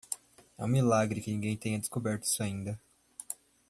É 0.57 0.63
um 0.65 0.67
milagre 0.67 1.21
que 1.21 1.29
ninguém 1.31 1.55
tenha 1.55 1.77
descoberto 1.77 2.23
isso 2.23 2.41
ainda. 2.41 2.81